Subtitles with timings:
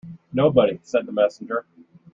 [0.33, 1.63] ‘Nobody,’ said the messenger.